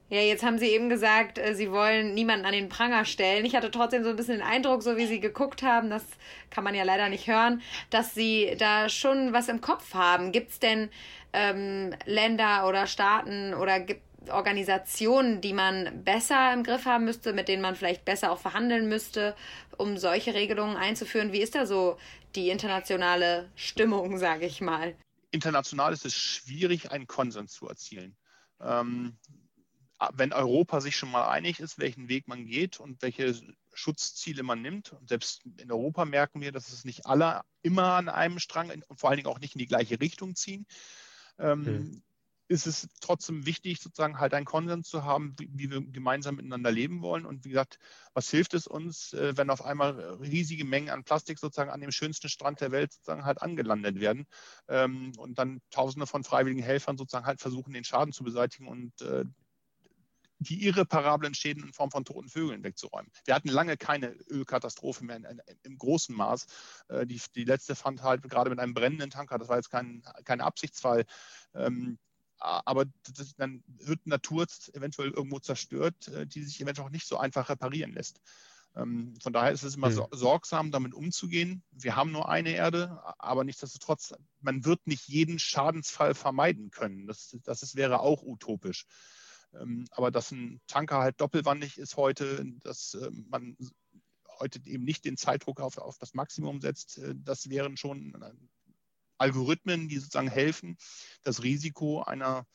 [0.09, 3.43] Ja, jetzt haben Sie eben gesagt, äh, Sie wollen niemanden an den Pranger stellen.
[3.43, 6.03] Ich hatte trotzdem so ein bisschen den Eindruck, so wie Sie geguckt haben, das
[6.51, 10.31] kann man ja leider nicht hören, dass Sie da schon was im Kopf haben.
[10.31, 10.89] Gibt es denn
[11.33, 17.47] ähm, Länder oder Staaten oder gibt Organisationen, die man besser im Griff haben müsste, mit
[17.47, 19.35] denen man vielleicht besser auch verhandeln müsste,
[19.77, 21.31] um solche Regelungen einzuführen?
[21.31, 21.97] Wie ist da so
[22.35, 24.95] die internationale Stimmung, sage ich mal?
[25.31, 28.15] International ist es schwierig, einen Konsens zu erzielen.
[28.61, 29.17] Ähm,
[30.13, 33.34] wenn Europa sich schon mal einig ist, welchen Weg man geht und welche
[33.73, 38.10] Schutzziele man nimmt, und selbst in Europa merken wir, dass es nicht alle immer an
[38.10, 40.65] einem Strang und vor allen Dingen auch nicht in die gleiche Richtung ziehen,
[41.39, 42.03] ähm, mhm.
[42.49, 46.71] ist es trotzdem wichtig, sozusagen halt einen Konsens zu haben, wie, wie, wir gemeinsam miteinander
[46.71, 47.25] leben wollen.
[47.25, 47.79] Und wie gesagt,
[48.13, 51.91] was hilft es uns, äh, wenn auf einmal riesige Mengen an Plastik sozusagen an dem
[51.91, 54.27] schönsten Strand der Welt sozusagen halt angelandet werden
[54.67, 59.01] ähm, und dann Tausende von freiwilligen Helfern sozusagen halt versuchen, den Schaden zu beseitigen und
[59.01, 59.25] äh,
[60.39, 63.11] die irreparablen Schäden in Form von toten Vögeln wegzuräumen.
[63.25, 66.47] Wir hatten lange keine Ölkatastrophe mehr in, in, im großen Maß.
[66.89, 70.03] Äh, die, die, letzte fand halt gerade mit einem brennenden Tanker, das war jetzt kein,
[70.23, 71.05] kein Absichtsfall.
[71.53, 71.97] Ähm,
[72.39, 77.17] aber das, dann wird Natur eventuell irgendwo zerstört, äh, die sich eventuell auch nicht so
[77.17, 78.19] einfach reparieren lässt.
[78.75, 80.07] Ähm, von daher ist es immer mhm.
[80.11, 81.63] sorgsam, damit umzugehen.
[81.71, 87.07] Wir haben nur eine Erde, aber nichtsdestotrotz, man wird nicht jeden Schadensfall vermeiden können.
[87.07, 88.85] Das, das ist, wäre auch utopisch.
[89.53, 93.58] Ähm, aber dass ein Tanker halt doppelwandig ist heute, dass äh, man
[94.39, 98.31] heute eben nicht den Zeitdruck auf, auf das Maximum setzt, äh, das wären schon äh,
[99.17, 100.77] Algorithmen, die sozusagen helfen,
[101.23, 102.45] das Risiko einer,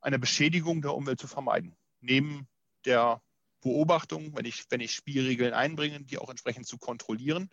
[0.00, 1.76] einer Beschädigung der Umwelt zu vermeiden.
[2.00, 2.46] Neben
[2.84, 3.22] der
[3.60, 7.50] Beobachtung, wenn ich, wenn ich Spielregeln einbringe, die auch entsprechend zu kontrollieren,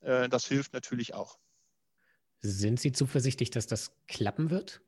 [0.00, 1.38] das hilft natürlich auch.
[2.40, 4.80] Sind Sie zuversichtlich, dass das klappen wird?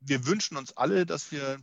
[0.00, 1.58] Wir wünschen uns alle, dass wir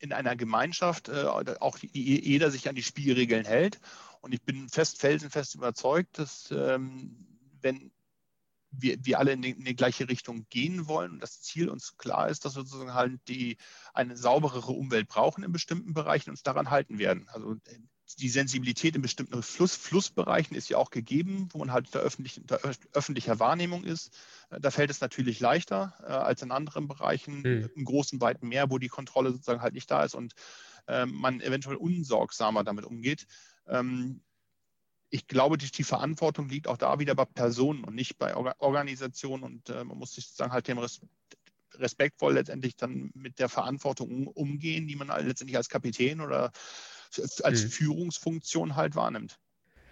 [0.00, 3.80] in einer Gemeinschaft äh, auch jeder sich an die Spielregeln hält.
[4.20, 7.26] Und ich bin fest, felsenfest überzeugt, dass ähm,
[7.60, 7.92] wenn
[8.70, 11.96] wir, wir alle in die, in die, gleiche Richtung gehen wollen und das Ziel uns
[11.96, 13.56] klar ist, dass wir sozusagen halt die,
[13.94, 17.28] eine sauberere Umwelt brauchen in bestimmten Bereichen uns daran halten werden.
[17.28, 17.56] Also
[18.14, 22.46] die Sensibilität in bestimmten Fluss, Flussbereichen ist ja auch gegeben, wo man halt der öffentlichen,
[22.46, 22.60] der
[22.92, 24.16] öffentlicher Wahrnehmung ist.
[24.50, 27.70] Äh, da fällt es natürlich leichter äh, als in anderen Bereichen, mhm.
[27.74, 30.34] im großen, weiten Meer, wo die Kontrolle sozusagen halt nicht da ist und
[30.86, 33.26] äh, man eventuell unsorgsamer damit umgeht.
[33.66, 34.22] Ähm,
[35.10, 38.54] ich glaube, die, die, Verantwortung liegt auch da wieder bei Personen und nicht bei Orga
[38.58, 41.00] Organisationen und äh, man muss sich sozusagen halt dem Res
[41.74, 46.52] respektvoll letztendlich dann mit der Verantwortung um, umgehen, die man letztendlich als Kapitän oder
[47.42, 47.70] als mhm.
[47.70, 49.38] Führungsfunktion halt wahrnimmt.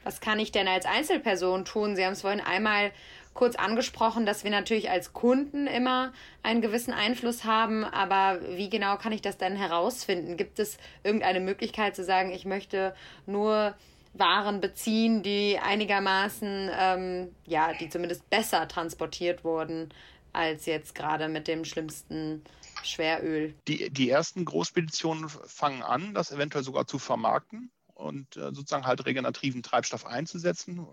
[0.05, 1.97] Was kann ich denn als Einzelperson tun?
[1.97, 2.93] Sie haben es vorhin einmal
[3.33, 8.97] kurz angesprochen, dass wir natürlich als Kunden immer einen gewissen Einfluss haben, aber wie genau
[8.97, 10.37] kann ich das denn herausfinden?
[10.37, 12.95] Gibt es irgendeine Möglichkeit zu sagen, ich möchte
[13.27, 13.75] nur
[14.13, 19.89] waren beziehen, die einigermaßen, ähm, ja, die zumindest besser transportiert wurden
[20.33, 22.43] als jetzt gerade mit dem schlimmsten
[22.87, 23.55] Schweröl.
[23.69, 29.07] Die, die ersten Großspeditionen fangen an, das eventuell sogar zu vermarkten und äh, sozusagen halt
[29.07, 30.87] regenerativen Treibstoff einzusetzen.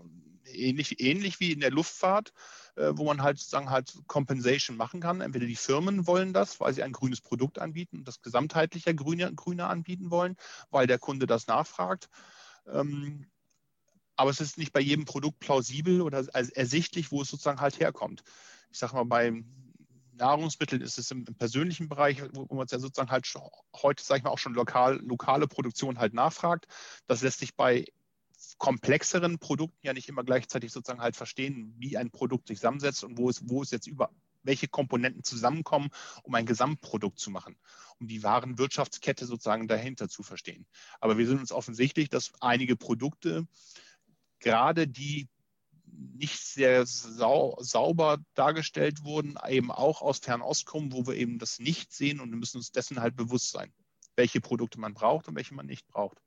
[0.44, 2.32] Ähnlich, ähnlich wie in der Luftfahrt,
[2.76, 5.20] äh, wo man halt sozusagen halt Compensation machen kann.
[5.20, 9.32] Entweder die Firmen wollen das, weil sie ein grünes Produkt anbieten und das gesamtheitliche Grüne,
[9.34, 10.36] Grüne anbieten wollen,
[10.70, 12.08] weil der Kunde das nachfragt.
[12.66, 13.26] Ähm,
[14.16, 18.22] aber es ist nicht bei jedem Produkt plausibel oder ersichtlich, wo es sozusagen halt herkommt.
[18.70, 19.42] Ich sage mal, bei
[20.12, 23.42] Nahrungsmitteln ist es im, im persönlichen Bereich, wo, wo man es ja sozusagen halt schon,
[23.74, 26.66] heute, sage ich mal, auch schon lokal, lokale Produktion halt nachfragt.
[27.06, 27.84] Das lässt sich bei
[28.58, 33.18] komplexeren Produkten ja nicht immer gleichzeitig sozusagen halt verstehen, wie ein Produkt sich zusammensetzt und
[33.18, 34.10] wo es, wo es jetzt über
[34.42, 35.90] welche Komponenten zusammenkommen,
[36.24, 37.56] um ein Gesamtprodukt zu machen,
[38.00, 40.66] um die wahren Wirtschaftskette sozusagen dahinter zu verstehen.
[41.00, 43.46] Aber wir sind uns offensichtlich, dass einige Produkte,
[44.40, 45.28] gerade die
[46.14, 51.58] nicht sehr sau sauber dargestellt wurden, eben auch aus Fernost kommen, wo wir eben das
[51.58, 53.72] nicht sehen und wir müssen uns dessen halt bewusst sein,
[54.16, 56.18] welche Produkte man braucht und welche man nicht braucht.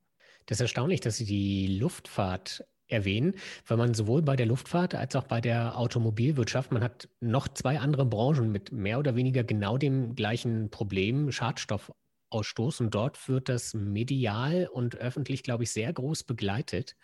[0.46, 3.34] Das ist erstaunlich, dass Sie die Luftfahrt erwähnen,
[3.66, 7.80] weil man sowohl bei der Luftfahrt als auch bei der Automobilwirtschaft, man hat noch zwei
[7.80, 12.82] andere Branchen mit mehr oder weniger genau dem gleichen Problem, Schadstoffausstoß.
[12.82, 16.96] Und dort wird das medial und öffentlich, glaube ich, sehr groß begleitet.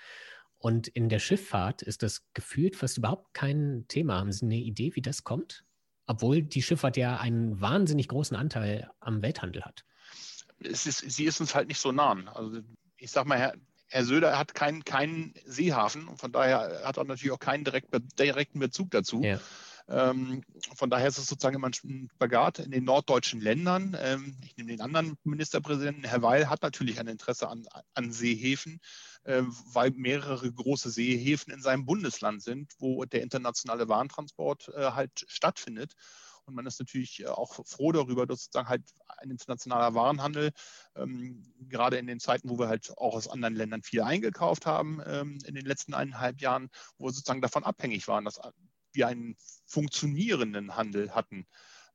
[0.61, 4.19] Und in der Schifffahrt ist das gefühlt fast überhaupt kein Thema.
[4.19, 5.65] Haben Sie eine Idee, wie das kommt?
[6.05, 9.83] Obwohl die Schifffahrt ja einen wahnsinnig großen Anteil am Welthandel hat.
[10.59, 12.15] Ist, sie ist uns halt nicht so nah.
[12.35, 12.59] Also
[12.97, 13.53] ich sag mal,
[13.87, 17.89] Herr Söder hat keinen, keinen Seehafen und von daher hat er natürlich auch keinen direkt,
[18.19, 19.23] direkten Bezug dazu.
[19.23, 19.39] Ja.
[19.91, 20.43] Ähm,
[20.75, 23.97] von daher ist es sozusagen immer ein Spagat in den norddeutschen Ländern.
[23.99, 26.05] Ähm, ich nehme den anderen Ministerpräsidenten.
[26.05, 28.79] Herr Weil hat natürlich ein Interesse an, an Seehäfen,
[29.23, 35.25] äh, weil mehrere große Seehäfen in seinem Bundesland sind, wo der internationale Warentransport äh, halt
[35.27, 35.93] stattfindet.
[36.45, 38.83] Und man ist natürlich äh, auch froh darüber, dass sozusagen halt
[39.17, 40.51] ein internationaler Warenhandel,
[40.95, 45.01] ähm, gerade in den Zeiten, wo wir halt auch aus anderen Ländern viel eingekauft haben,
[45.05, 48.39] ähm, in den letzten eineinhalb Jahren, wo wir sozusagen davon abhängig waren, dass
[48.93, 51.47] wir einen funktionierenden Handel hatten.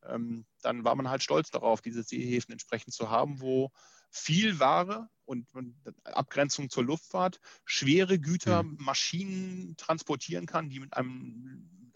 [0.05, 3.71] Ähm, dann war man halt stolz darauf, diese Seehäfen entsprechend zu haben, wo
[4.11, 8.77] viel Ware und, und Abgrenzung zur Luftfahrt schwere Güter, mhm.
[8.81, 11.93] Maschinen transportieren kann, die mit einem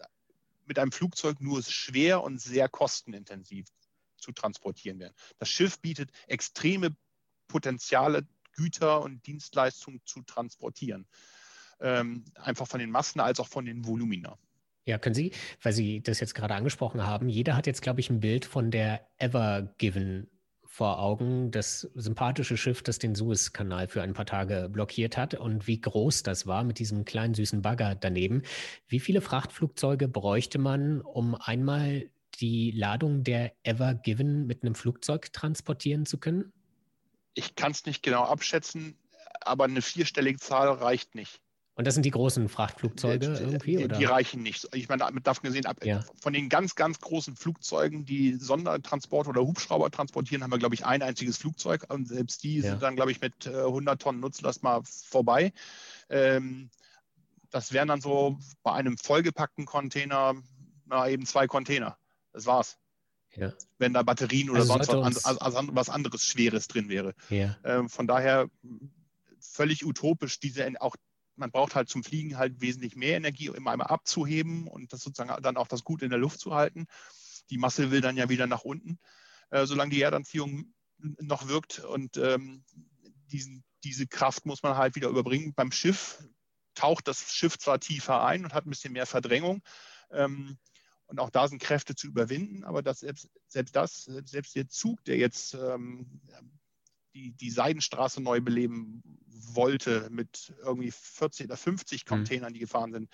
[0.65, 3.67] mit einem Flugzeug nur schwer und sehr kostenintensiv
[4.15, 5.13] zu transportieren werden.
[5.37, 6.95] Das Schiff bietet extreme
[7.49, 11.07] Potenziale, Güter und Dienstleistungen zu transportieren.
[11.81, 14.37] Ähm, einfach von den Massen als auch von den Volumina.
[14.85, 18.09] Ja, können Sie, weil Sie das jetzt gerade angesprochen haben, jeder hat jetzt, glaube ich,
[18.09, 20.27] ein Bild von der Ever Given
[20.71, 25.67] vor Augen, das sympathische Schiff, das den Suezkanal für ein paar Tage blockiert hat und
[25.67, 28.43] wie groß das war mit diesem kleinen süßen Bagger daneben.
[28.87, 35.33] Wie viele Frachtflugzeuge bräuchte man, um einmal die Ladung der Ever Given mit einem Flugzeug
[35.33, 36.53] transportieren zu können?
[37.33, 38.97] Ich kann es nicht genau abschätzen,
[39.41, 41.41] aber eine vierstellige Zahl reicht nicht.
[41.75, 43.77] Und das sind die großen Frachtflugzeuge die, irgendwie?
[43.77, 44.67] Die, die, reichen nicht.
[44.75, 46.03] Ich meine, davon gesehen, ab, ja.
[46.21, 50.85] von den ganz, ganz großen Flugzeugen, die Sondertransport oder Hubschrauber transportieren, haben wir, glaube ich,
[50.85, 51.85] ein einziges Flugzeug.
[51.87, 52.71] Und selbst die ja.
[52.71, 55.53] sind dann, glaube ich, mit 100 äh, Tonnen Nutzlast mal vorbei.
[56.09, 56.69] Ähm,
[57.51, 60.35] das wären dann so bei einem vollgepackten Container
[60.91, 61.97] na, eben zwei Container.
[62.33, 62.77] Das war's.
[63.35, 63.53] Ja.
[63.77, 67.15] Wenn da Batterien oder also sonst was, also was, anderes Schweres drin wäre.
[67.63, 68.49] Ähm, von daher
[69.39, 70.95] völlig utopisch, diese auch
[71.35, 75.01] man braucht halt zum Fliegen halt wesentlich mehr Energie, um immer einmal abzuheben und das
[75.01, 76.87] sozusagen dann auch das gut in der Luft zu halten.
[77.49, 78.99] Die Masse will dann ja wieder nach unten,
[79.49, 82.63] äh, solange die Erdanziehung noch wirkt und ähm,
[83.31, 85.53] diesen, diese Kraft muss man halt wieder überbringen.
[85.53, 86.23] Beim Schiff
[86.75, 89.63] taucht das Schiff zwar tiefer ein und hat ein bisschen mehr Verdrängung.
[90.11, 90.57] Ähm,
[91.07, 95.03] und auch da sind Kräfte zu überwinden, aber das, selbst, selbst das, selbst der Zug,
[95.03, 96.21] der jetzt ähm,
[97.13, 102.09] die, die Seidenstraße neu beleben wollte mit irgendwie 40 oder 50 mhm.
[102.09, 103.09] Containern, die gefahren sind,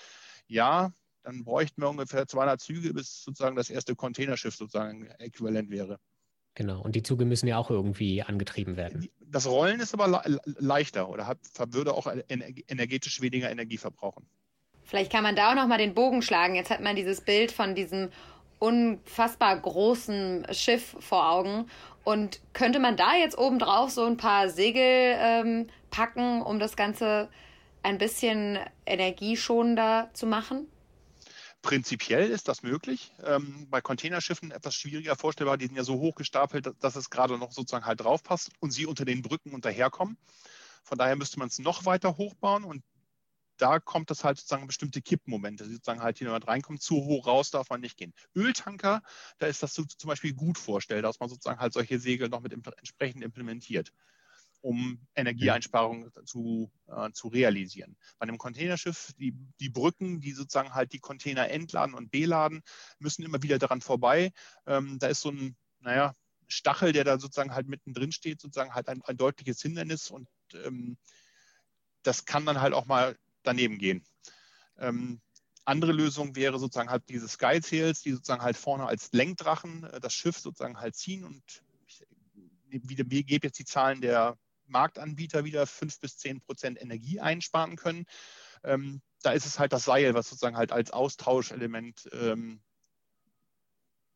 [0.47, 0.91] ja,
[1.23, 5.99] dann bräuchten wir ungefähr 200 Züge, bis sozusagen das erste Containerschiff sozusagen äquivalent wäre.
[6.55, 9.07] Genau, und die Züge müssen ja auch irgendwie angetrieben werden.
[9.19, 14.27] Das Rollen ist aber le leichter oder hat, würde auch energetisch weniger Energie verbrauchen.
[14.83, 16.55] Vielleicht kann man da auch nochmal den Bogen schlagen.
[16.55, 18.09] Jetzt hat man dieses Bild von diesem
[18.59, 21.69] unfassbar großen Schiff vor Augen.
[22.07, 27.27] Und könnte man da jetzt obendrauf so ein paar Segel ähm, packen, um das Ganze
[27.83, 30.69] ein bisschen energieschonender zu machen?
[31.61, 33.11] Prinzipiell ist das möglich.
[33.25, 35.57] Ähm, bei Containerschiffen etwas schwieriger vorstellbar.
[35.57, 38.71] Die sind ja so hoch gestapelt, dass es gerade noch sozusagen halt drauf passt und
[38.71, 40.15] sie unter den Brücken unterherkommen.
[40.85, 42.83] Von daher müsste man es noch weiter hochbauen und
[43.57, 47.51] da kommt es halt sozusagen bestimmte Kippmomente, sozusagen halt hier jemand reinkommt, zu hoch raus
[47.51, 48.13] darf man nicht gehen.
[48.35, 49.01] Öltanker,
[49.39, 52.41] da ist das so, zum Beispiel gut vorstellbar, dass man sozusagen halt solche Segel noch
[52.41, 53.91] mit entsprechend implementiert,
[54.61, 57.97] um Energieeinsparungen zu, äh, zu realisieren.
[58.19, 62.61] Bei einem Containerschiff, die, die Brücken, die sozusagen halt die Container entladen und beladen,
[62.99, 64.31] müssen immer wieder daran vorbei.
[64.65, 66.15] Ähm, da ist so ein, naja,
[66.47, 70.97] Stachel, der da sozusagen halt mittendrin steht, sozusagen halt ein, ein deutliches Hindernis und ähm,
[72.03, 74.03] das kann dann halt auch mal daneben gehen.
[74.77, 75.21] Ähm,
[75.65, 79.99] andere Lösung wäre sozusagen halt diese Sky Sails, die sozusagen halt vorne als Lenkdrachen äh,
[79.99, 81.43] das Schiff sozusagen halt ziehen und
[82.69, 87.19] ich, wieder, ich gebe jetzt die Zahlen der Marktanbieter wieder, fünf bis zehn Prozent Energie
[87.19, 88.05] einsparen können.
[88.63, 92.61] Ähm, da ist es halt das Seil, was sozusagen halt als Austauschelement ähm,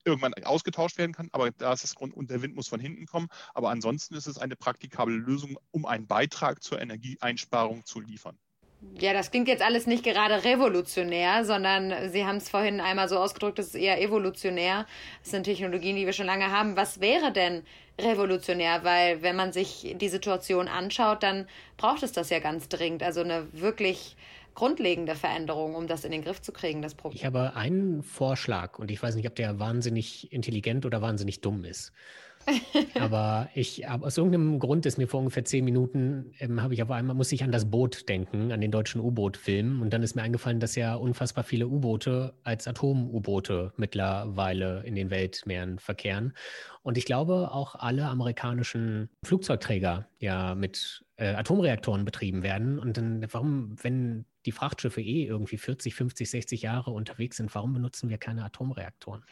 [0.03, 3.05] irgendwann ausgetauscht werden kann, aber da ist das Grund und der Wind muss von hinten
[3.05, 3.27] kommen.
[3.53, 8.37] Aber ansonsten ist es eine praktikable Lösung, um einen Beitrag zur Energieeinsparung zu liefern.
[8.99, 13.17] Ja, das klingt jetzt alles nicht gerade revolutionär, sondern Sie haben es vorhin einmal so
[13.17, 14.87] ausgedrückt, es ist eher evolutionär.
[15.21, 16.75] Das sind Technologien, die wir schon lange haben.
[16.75, 17.63] Was wäre denn
[17.99, 18.83] revolutionär?
[18.83, 23.03] Weil wenn man sich die Situation anschaut, dann braucht es das ja ganz dringend.
[23.03, 24.15] Also eine wirklich
[24.55, 27.17] grundlegende Veränderung, um das in den Griff zu kriegen, das Problem.
[27.17, 31.63] Ich habe einen Vorschlag und ich weiß nicht, ob der wahnsinnig intelligent oder wahnsinnig dumm
[31.63, 31.93] ist.
[32.99, 36.83] Aber ich, aber aus irgendeinem Grund ist mir vor ungefähr zehn Minuten, ähm, habe ich
[36.83, 39.81] auf einmal, muss ich an das Boot denken, an den deutschen U-Boot-Film.
[39.81, 45.09] Und dann ist mir eingefallen, dass ja unfassbar viele U-Boote als Atom-U-Boote mittlerweile in den
[45.09, 46.33] Weltmeeren verkehren.
[46.83, 52.79] Und ich glaube, auch alle amerikanischen Flugzeugträger ja mit äh, Atomreaktoren betrieben werden.
[52.79, 57.73] Und dann, warum, wenn die Frachtschiffe eh irgendwie 40, 50, 60 Jahre unterwegs sind, warum
[57.73, 59.23] benutzen wir keine Atomreaktoren?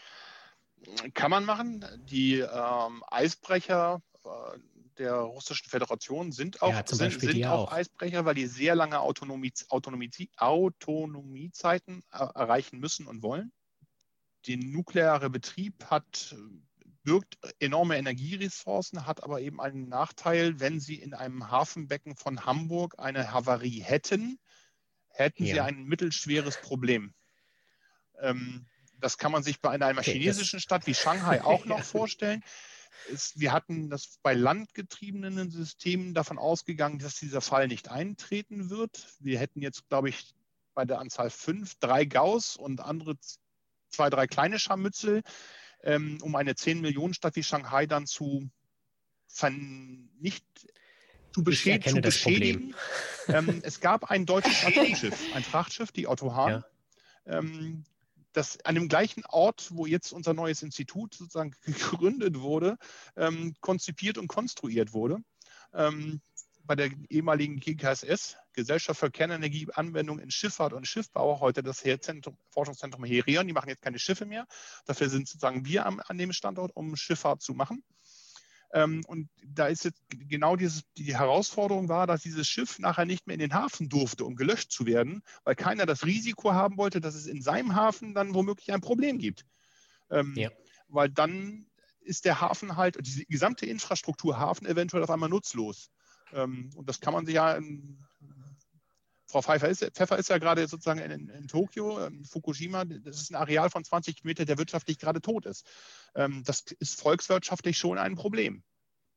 [1.13, 1.85] Kann man machen.
[2.05, 4.59] Die ähm, Eisbrecher äh,
[4.97, 8.99] der Russischen Föderation sind auch, ja, sind, sind auch, auch, Eisbrecher, weil die sehr lange
[8.99, 13.51] Autonomie, Autonomie, Autonomiezeiten äh, erreichen müssen und wollen.
[14.47, 16.35] Der nukleare Betrieb hat
[17.03, 22.95] birgt enorme Energieressourcen, hat aber eben einen Nachteil, wenn Sie in einem Hafenbecken von Hamburg
[22.97, 24.39] eine Havarie hätten,
[25.09, 25.53] hätten ja.
[25.53, 27.13] Sie ein mittelschweres Problem.
[28.19, 28.67] Ähm,
[28.99, 32.43] das kann man sich bei einer, einer okay, chinesischen Stadt wie Shanghai auch noch vorstellen.
[33.11, 39.07] Es, wir hatten das bei landgetriebenen Systemen davon ausgegangen, dass dieser Fall nicht eintreten wird.
[39.19, 40.35] Wir hätten jetzt, glaube ich,
[40.73, 43.17] bei der Anzahl fünf, drei Gauss und andere
[43.89, 45.23] zwei, drei kleine Scharmützel,
[45.83, 48.49] ähm, um eine 10 Millionen Stadt wie Shanghai dann zu
[50.19, 50.45] nicht
[51.33, 52.75] zu, beschäd zu beschädigen.
[53.27, 56.63] Ähm, es gab ein deutsches Atomschiff, ein Frachtschiff, die Otto Hahn.
[57.25, 57.37] Ja.
[57.37, 57.83] Ähm,
[58.33, 62.77] das an dem gleichen Ort, wo jetzt unser neues Institut sozusagen gegründet wurde,
[63.15, 65.17] ähm, konzipiert und konstruiert wurde.
[65.73, 66.21] Ähm,
[66.63, 73.03] bei der ehemaligen GKSS, Gesellschaft für Kernenergieanwendung in Schifffahrt und Schiffbau, heute das Zentrum, Forschungszentrum
[73.05, 73.47] Herion.
[73.47, 74.45] Die machen jetzt keine Schiffe mehr.
[74.85, 77.83] Dafür sind sozusagen wir am, an dem Standort, um Schifffahrt zu machen.
[78.73, 83.25] Ähm, und da ist jetzt genau dieses, die Herausforderung war, dass dieses Schiff nachher nicht
[83.25, 87.01] mehr in den Hafen durfte, um gelöscht zu werden, weil keiner das Risiko haben wollte,
[87.01, 89.45] dass es in seinem Hafen dann womöglich ein Problem gibt.
[90.11, 90.51] Ähm, ja.
[90.87, 91.65] Weil dann
[92.01, 95.89] ist der Hafen halt, die gesamte Infrastruktur Hafen eventuell auf einmal nutzlos.
[96.33, 97.97] Ähm, und das kann man sich ja in,
[99.29, 103.29] Frau Pfeiffer ist, Pfeffer ist ja gerade sozusagen in, in Tokio, ähm, Fukushima, das ist
[103.29, 105.67] ein Areal von 20 Kilometern, der wirtschaftlich gerade tot ist.
[106.15, 108.63] Ähm, das ist volkswirtschaftlich schon ein Problem.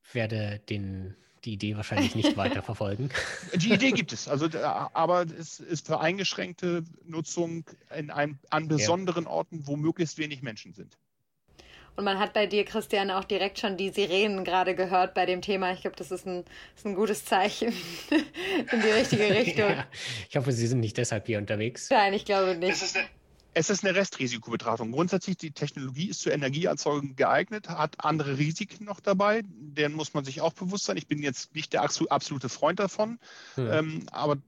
[0.05, 3.09] Ich werde den, die Idee wahrscheinlich nicht weiter verfolgen.
[3.55, 7.65] Die Idee gibt es, also, aber es ist für eingeschränkte Nutzung
[7.97, 9.31] in ein, an besonderen ja.
[9.31, 10.99] Orten, wo möglichst wenig Menschen sind.
[11.95, 15.43] Und man hat bei dir, Christian, auch direkt schon die Sirenen gerade gehört bei dem
[15.43, 15.73] Thema.
[15.73, 17.69] Ich glaube, das ist ein, ist ein gutes Zeichen
[18.73, 19.71] in die richtige Richtung.
[19.71, 19.87] Ja,
[20.29, 21.91] ich hoffe, Sie sind nicht deshalb hier unterwegs.
[21.91, 22.73] Nein, ich glaube nicht.
[22.73, 23.07] Es ist eine,
[23.55, 24.93] es ist eine Restrisikobetrachtung.
[24.93, 29.43] Grundsätzlich, die Technologie ist zur Energieerzeugung geeignet, hat andere Risiken noch dabei.
[29.45, 30.97] Deren muss man sich auch bewusst sein.
[30.97, 33.19] Ich bin jetzt nicht der absolute Freund davon,
[33.57, 33.71] hm.
[33.71, 34.39] ähm, aber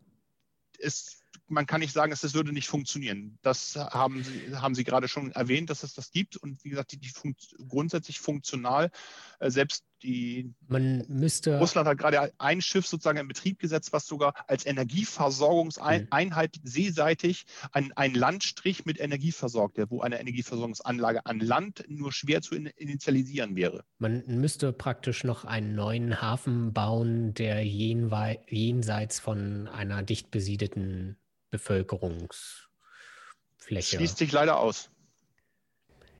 [0.78, 3.38] es man kann nicht sagen, dass das würde nicht funktionieren.
[3.42, 6.36] Das haben Sie, haben Sie gerade schon erwähnt, dass es das gibt.
[6.36, 8.90] Und wie gesagt, die, die funkt, grundsätzlich funktional.
[9.38, 14.06] Äh, selbst die man müsste Russland hat gerade ein Schiff sozusagen in Betrieb gesetzt, was
[14.06, 21.84] sogar als Energieversorgungseinheit seeseitig ein, ein Landstrich mit Energie versorgt, wo eine Energieversorgungsanlage an Land
[21.88, 23.84] nur schwer zu initialisieren wäre.
[23.98, 31.16] Man müsste praktisch noch einen neuen Hafen bauen, der jenseits von einer dicht besiedelten
[31.54, 33.96] Bevölkerungsfläche.
[33.96, 34.90] Schließt sich leider aus.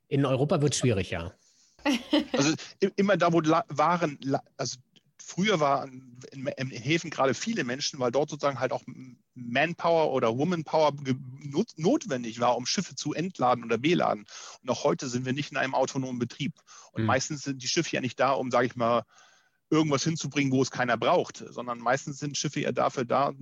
[0.07, 1.33] In Europa wird es schwierig, ja.
[2.31, 2.53] Also
[2.95, 4.17] immer da, wo waren,
[4.55, 4.77] also
[5.21, 8.83] früher waren in, in, Häfen gerade viele Menschen, weil dort sozusagen halt auch
[9.33, 10.93] Manpower oder Womanpower
[11.75, 14.25] notwendig war, um Schiffe zu entladen oder beladen.
[14.61, 16.53] Und auch heute sind wir nicht in einem autonomen Betrieb.
[16.93, 17.07] Und mhm.
[17.07, 19.03] meistens sind die Schiffe ja nicht da, um, sage ich mal,
[19.69, 23.33] irgendwas hinzubringen, wo es keiner braucht, sondern meistens sind Schiffe ja dafür da,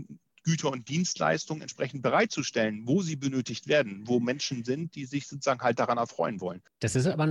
[0.44, 5.62] Güter und Dienstleistungen entsprechend bereitzustellen, wo sie benötigt werden, wo Menschen sind, die sich sozusagen
[5.62, 6.62] halt daran erfreuen wollen.
[6.80, 7.28] Das ist aber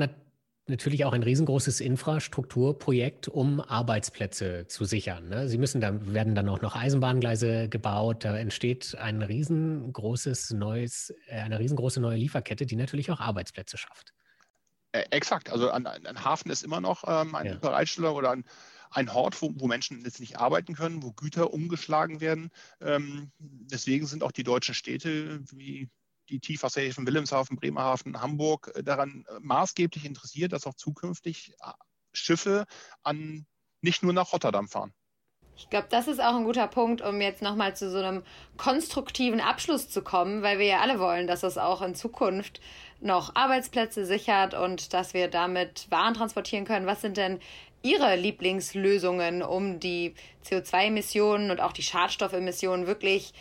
[0.67, 5.29] natürlich auch ein riesengroßes Infrastrukturprojekt, um Arbeitsplätze zu sichern.
[5.29, 5.49] Ne?
[5.49, 11.41] Sie müssen, da werden dann auch noch Eisenbahngleise gebaut, da entsteht ein riesengroßes neues, äh,
[11.41, 14.13] eine riesengroße neue Lieferkette, die natürlich auch Arbeitsplätze schafft.
[14.93, 17.55] Äh, exakt, also ein, ein, Hafen ist immer noch ähm, ein ja.
[17.55, 18.45] Bereitsteller oder ein
[18.93, 22.51] ein Hort, wo, wo Menschen jetzt nicht arbeiten können, wo Güter umgeschlagen werden.
[22.81, 25.89] Ähm, deswegen sind auch die deutschen Städte wie
[26.29, 31.73] die Tiefwasserhäfen Wilhelmshaven, Bremerhaven, Hamburg äh, daran äh, maßgeblich interessiert, dass auch zukünftig äh,
[32.13, 32.67] Schiffe
[33.03, 33.47] an
[33.81, 34.93] nicht nur nach Rotterdam fahren.
[35.57, 38.23] Ich glaube, das ist auch ein guter Punkt, um jetzt nochmal zu so einem
[38.57, 42.61] konstruktiven Abschluss zu kommen, weil wir ja alle wollen, dass es auch in Zukunft
[43.01, 46.87] noch Arbeitsplätze sichert und dass wir damit Waren transportieren können.
[46.87, 47.39] Was sind denn
[47.83, 50.15] Ihre Lieblingslösungen, um die
[50.45, 53.33] CO2-Emissionen und auch die Schadstoffemissionen wirklich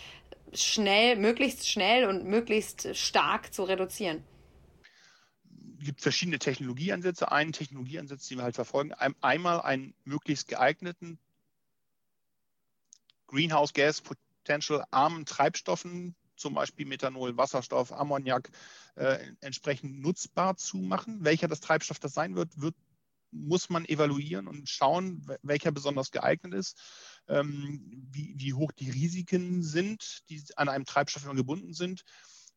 [0.54, 4.24] schnell, möglichst schnell und möglichst stark zu reduzieren?
[5.84, 7.32] gibt verschiedene Technologieansätze.
[7.32, 11.20] Einen Technologieansatz, den wir halt verfolgen, einmal einen möglichst geeigneten
[13.28, 18.50] Greenhouse Gas Potential armen Treibstoffen, zum Beispiel Methanol, Wasserstoff, Ammoniak,
[18.96, 21.24] äh, entsprechend nutzbar zu machen.
[21.24, 22.76] Welcher das Treibstoff das sein wird, wird
[23.32, 26.80] muss man evaluieren und schauen, welcher besonders geeignet ist,
[27.28, 32.04] ähm, wie, wie, hoch die Risiken sind, die an einem Treibstoff gebunden sind,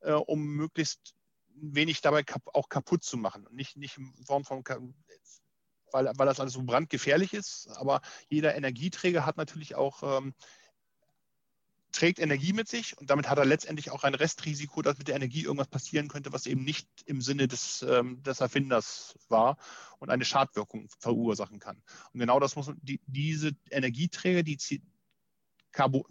[0.01, 1.15] äh, um möglichst
[1.55, 3.47] wenig dabei kap auch kaputt zu machen.
[3.51, 4.65] Nicht, nicht in Form von,
[5.93, 10.35] weil, weil das alles so brandgefährlich ist, aber jeder Energieträger hat natürlich auch ähm,
[11.95, 15.15] trägt Energie mit sich und damit hat er letztendlich auch ein Restrisiko, dass mit der
[15.15, 19.57] Energie irgendwas passieren könnte, was eben nicht im Sinne des, ähm, des Erfinders war
[20.01, 21.83] und eine Schadwirkung verursachen kann.
[22.13, 24.59] Und genau das muss die, diese Energieträger, die
[25.71, 26.05] Carbon,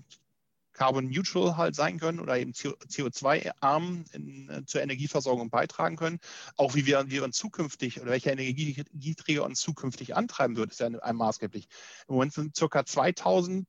[0.72, 6.20] Carbon Neutral halt sein können oder eben CO2-arm äh, zur Energieversorgung beitragen können.
[6.56, 10.90] Auch wie wir, wir uns zukünftig oder welcher Energieträger uns zukünftig antreiben wird, ist ja
[10.90, 11.68] maßgeblich.
[12.08, 12.86] Im Moment sind ca.
[12.86, 13.68] 2000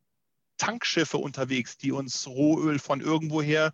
[0.64, 3.72] Tankschiffe unterwegs, die uns Rohöl von irgendwoher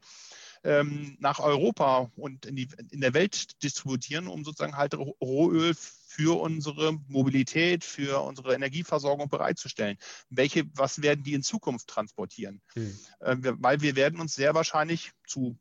[0.65, 6.41] ähm, nach Europa und in, die, in der Welt distributieren, um sozusagen halt Rohöl für
[6.41, 9.97] unsere Mobilität, für unsere Energieversorgung bereitzustellen.
[10.29, 12.61] Welche, was werden die in Zukunft transportieren?
[12.75, 12.99] Hm.
[13.21, 15.57] Äh, weil wir werden uns sehr wahrscheinlich zu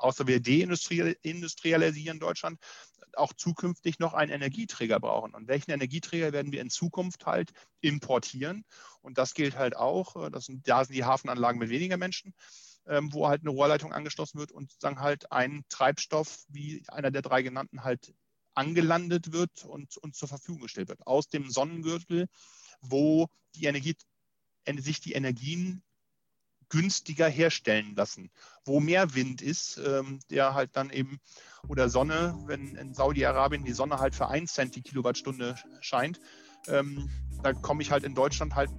[0.00, 2.58] außer wir deindustrialisieren Deutschland,
[3.16, 5.34] auch zukünftig noch einen Energieträger brauchen.
[5.34, 8.64] Und welchen Energieträger werden wir in Zukunft halt importieren?
[9.00, 12.34] Und das gilt halt auch, äh, das sind, da sind die Hafenanlagen mit weniger Menschen,
[12.86, 17.22] ähm, wo halt eine Rohrleitung angeschlossen wird und dann halt ein Treibstoff, wie einer der
[17.22, 18.14] drei genannten, halt
[18.54, 21.06] angelandet wird und, und zur Verfügung gestellt wird.
[21.06, 22.26] Aus dem Sonnengürtel,
[22.80, 23.96] wo die Energie,
[24.78, 25.82] sich die Energien
[26.70, 28.30] günstiger herstellen lassen.
[28.64, 31.20] Wo mehr Wind ist, ähm, der halt dann eben,
[31.68, 36.20] oder Sonne, wenn in Saudi-Arabien die Sonne halt für 1 Cent die Kilowattstunde scheint,
[36.68, 37.10] ähm,
[37.42, 38.70] da komme ich halt in Deutschland halt,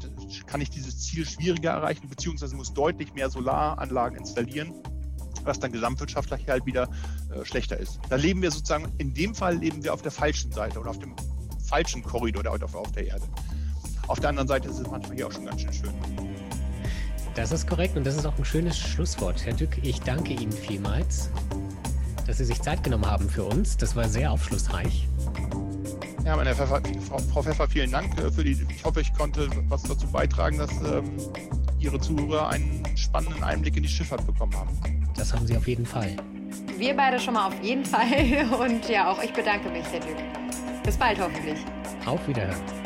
[0.46, 4.74] kann ich dieses Ziel schwieriger erreichen, beziehungsweise muss deutlich mehr Solaranlagen installieren,
[5.44, 6.90] was dann gesamtwirtschaftlich halt wieder
[7.34, 8.00] äh, schlechter ist.
[8.10, 11.00] Da leben wir sozusagen, in dem Fall leben wir auf der falschen Seite oder auf
[11.00, 11.16] dem
[11.68, 13.28] falschen Korridor auf, auf der Erde.
[14.08, 16.31] Auf der anderen Seite ist es manchmal hier auch schon ganz schön schön.
[17.36, 19.46] Das ist korrekt und das ist auch ein schönes Schlusswort.
[19.46, 21.30] Herr Dück, ich danke Ihnen vielmals,
[22.28, 23.78] dass Sie sich Zeit genommen haben für uns.
[23.78, 25.08] Das war sehr aufschlussreich.
[26.26, 26.82] Ja, meine Pfeffer,
[27.32, 28.52] Frau Pfeffer, vielen Dank äh, für die.
[28.76, 31.10] Ich hoffe, ich konnte was dazu beitragen, dass ähm,
[31.80, 34.78] Ihre Zuhörer einen spannenden Einblick in die Schifffahrt bekommen haben.
[35.16, 36.16] Das haben Sie auf jeden Fall.
[36.78, 38.08] Wir beide schon mal auf jeden Fall.
[38.60, 40.18] Und ja, auch ich bedanke mich, Herr Dück.
[40.84, 41.60] Bis bald hoffentlich.
[42.06, 42.81] Auf Wiederhören.